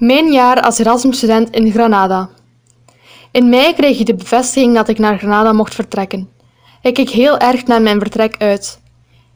[0.00, 2.28] Mijn jaar als Erasmus-student in Granada.
[3.30, 6.28] In mei kreeg ik de bevestiging dat ik naar Granada mocht vertrekken.
[6.82, 8.80] Ik keek heel erg naar mijn vertrek uit.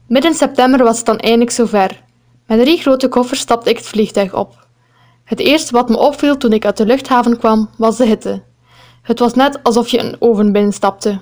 [0.07, 2.01] Midden september was het dan eindelijk zover.
[2.47, 4.67] Met drie grote koffers stapte ik het vliegtuig op.
[5.23, 8.43] Het eerste wat me opviel toen ik uit de luchthaven kwam, was de hitte.
[9.01, 11.19] Het was net alsof je een oven binnenstapte.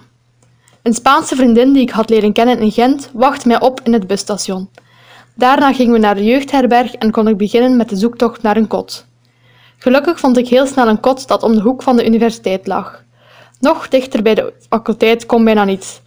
[0.81, 4.07] Een Spaanse vriendin die ik had leren kennen in Gent wachtte mij op in het
[4.07, 4.69] busstation.
[5.35, 8.67] Daarna gingen we naar de jeugdherberg en kon ik beginnen met de zoektocht naar een
[8.67, 9.05] kot.
[9.83, 13.03] Gelukkig vond ik heel snel een kot dat om de hoek van de universiteit lag.
[13.59, 16.01] Nog dichter bij de faculteit kon bijna niet.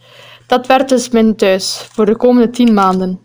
[0.47, 3.19] Dat werd dus mijn thuis voor de komende tien maanden.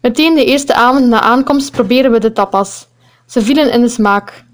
[0.00, 2.86] Meteen de eerste avond na aankomst probeerden we de tapas.
[3.26, 4.44] Ze vielen in de smaak.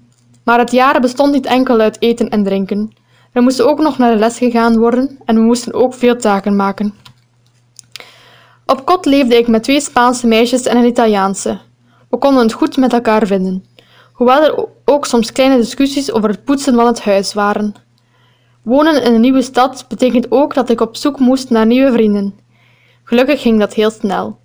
[0.43, 2.93] Maar het jaar bestond niet enkel uit eten en drinken.
[3.33, 6.55] Er moest ook nog naar de les gegaan worden en we moesten ook veel taken
[6.55, 6.93] maken.
[8.65, 11.59] Op kot leefde ik met twee Spaanse meisjes en een Italiaanse.
[12.09, 13.63] We konden het goed met elkaar vinden
[14.17, 17.75] hoewel er ook soms kleine discussies over het poetsen van het huis waren.
[18.63, 22.39] Wonen in een nieuwe stad betekent ook dat ik op zoek moest naar nieuwe vrienden.
[23.03, 24.37] Gelukkig ging dat heel snel.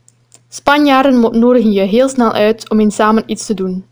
[0.48, 3.86] Spanjaarden nodigen je heel snel uit om eens samen iets te doen.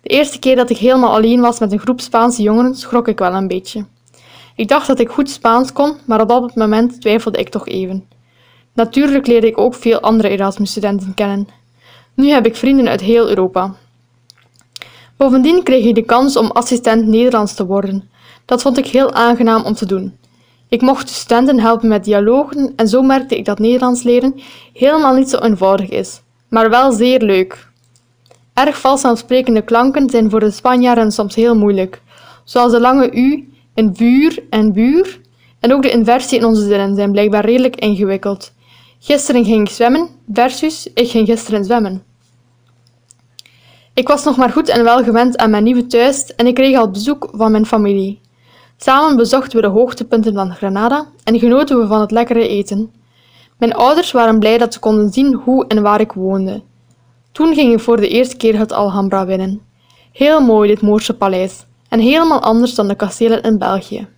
[0.00, 3.18] De eerste keer dat ik helemaal alleen was met een groep Spaanse jongeren, schrok ik
[3.18, 3.84] wel een beetje.
[4.56, 8.08] Ik dacht dat ik goed Spaans kon, maar op dat moment twijfelde ik toch even.
[8.74, 11.48] Natuurlijk leerde ik ook veel andere Erasmus-studenten kennen.
[12.14, 13.74] Nu heb ik vrienden uit heel Europa.
[15.20, 18.10] Bovendien kreeg ik de kans om assistent Nederlands te worden.
[18.44, 20.16] Dat vond ik heel aangenaam om te doen.
[20.68, 24.40] Ik mocht de studenten helpen met dialogen en zo merkte ik dat Nederlands leren
[24.72, 27.68] helemaal niet zo eenvoudig is, maar wel zeer leuk.
[28.54, 28.82] Erg
[29.14, 32.02] sprekende klanken zijn voor de Spanjaarden soms heel moeilijk,
[32.44, 35.20] zoals de lange u in vuur en buur,
[35.60, 38.52] en ook de inversie in onze zinnen zijn blijkbaar redelijk ingewikkeld.
[39.00, 42.09] Gisteren ging ik zwemmen versus ik ging gisteren zwemmen.
[44.00, 46.76] Ik was nog maar goed en wel gewend aan mijn nieuwe thuis en ik kreeg
[46.76, 48.20] al bezoek van mijn familie.
[48.76, 52.92] Samen bezochten we de hoogtepunten van Granada en genoten we van het lekkere eten.
[53.58, 56.62] Mijn ouders waren blij dat ze konden zien hoe en waar ik woonde.
[57.32, 59.60] Toen ging ik voor de eerste keer het Alhambra binnen.
[60.12, 64.08] Heel mooi dit Moorse paleis en helemaal anders dan de kastelen in België.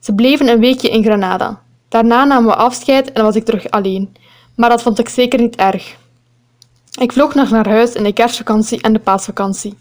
[0.00, 1.60] Ze bleven een weekje in Granada.
[1.88, 4.16] Daarna namen we afscheid en was ik terug alleen,
[4.54, 5.96] maar dat vond ik zeker niet erg.
[6.98, 9.78] Ik vloog nog naar huis in de kerstvakantie en de paasvakantie.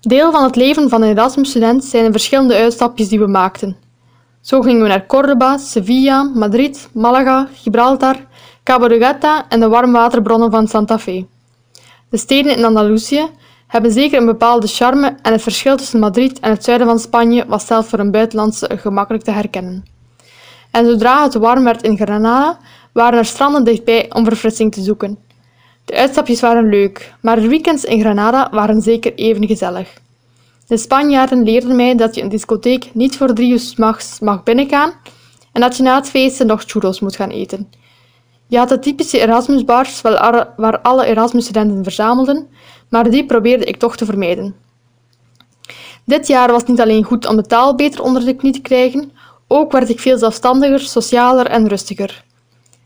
[0.00, 3.76] Deel van het leven van een Erasmus-student zijn de verschillende uitstapjes die we maakten.
[4.40, 8.16] Zo gingen we naar Córdoba, Sevilla, Madrid, Malaga, Gibraltar,
[8.62, 11.26] Cabo de Gata en de warmwaterbronnen van Santa Fe.
[12.08, 13.26] De steden in Andalusië
[13.66, 17.44] hebben zeker een bepaalde charme en het verschil tussen Madrid en het zuiden van Spanje
[17.46, 19.84] was zelfs voor een buitenlandse gemakkelijk te herkennen.
[20.70, 22.58] En zodra het warm werd in Granada,
[22.92, 25.18] waren er stranden dichtbij om verfrissing te zoeken.
[25.84, 30.02] De uitstapjes waren leuk, maar de weekends in Granada waren zeker even gezellig.
[30.66, 34.92] De Spanjaarden leerden mij dat je een discotheek niet voor drie uur s'nachts mag binnengaan
[35.52, 37.70] en dat je na het feesten nog churros moet gaan eten.
[38.46, 40.00] Je had de typische Erasmusbars
[40.56, 42.48] waar alle Erasmus-studenten verzamelden,
[42.88, 44.54] maar die probeerde ik toch te vermijden.
[46.04, 49.12] Dit jaar was niet alleen goed om de taal beter onder de knie te krijgen,
[49.46, 52.24] ook werd ik veel zelfstandiger, socialer en rustiger.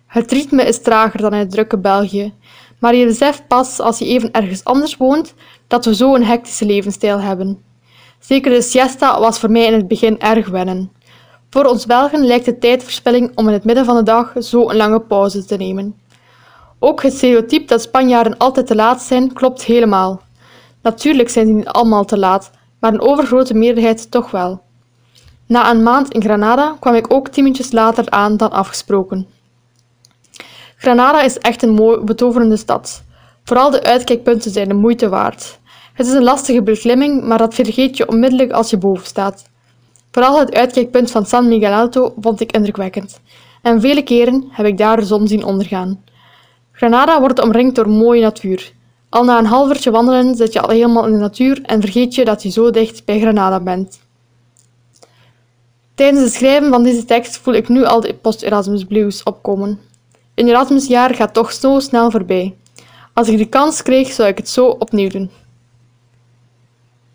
[0.06, 2.32] Het ritme is trager dan in het drukke België,
[2.78, 5.34] maar je beseft pas als je even ergens anders woont
[5.66, 7.62] dat we zo een hectische levensstijl hebben.
[8.20, 10.92] Zeker de siesta was voor mij in het begin erg wennen.
[11.50, 14.76] Voor ons Belgen lijkt het tijdverspilling om in het midden van de dag zo een
[14.76, 15.96] lange pauze te nemen.
[16.78, 20.22] Ook het stereotype dat Spanjaarden altijd te laat zijn, klopt helemaal.
[20.82, 22.50] Natuurlijk zijn ze niet allemaal te laat,
[22.80, 24.60] maar een overgrote meerderheid toch wel.
[25.46, 29.26] Na een maand in Granada kwam ik ook tien minuutjes later aan dan afgesproken.
[30.78, 33.02] Granada is echt een mooi, betoverende stad.
[33.44, 35.58] Vooral de uitkijkpunten zijn de moeite waard.
[35.92, 39.44] Het is een lastige beklimming, maar dat vergeet je onmiddellijk als je boven staat.
[40.10, 43.20] Vooral het uitkijkpunt van San Miguel Alto vond ik indrukwekkend.
[43.62, 46.04] En vele keren heb ik daar de zon zien ondergaan.
[46.72, 48.72] Granada wordt omringd door mooie natuur.
[49.08, 52.14] Al na een half uurtje wandelen zit je al helemaal in de natuur en vergeet
[52.14, 54.00] je dat je zo dicht bij Granada bent.
[55.94, 59.80] Tijdens het schrijven van deze tekst voel ik nu al de post-Erasmus blues opkomen.
[60.38, 62.54] Een Erasmusjaar gaat toch zo snel voorbij.
[63.14, 65.30] Als ik de kans kreeg, zou ik het zo opnieuw doen.